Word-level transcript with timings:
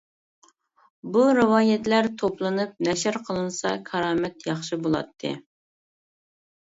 بۇ 1.17 1.25
رىۋايەتلەر 1.39 2.09
توپلىنىپ 2.21 2.73
نەشر 2.89 3.21
قىلىنسا 3.29 3.75
كارامەت 3.93 4.51
ياخشى 4.51 4.81
بولاتتى. 4.87 5.35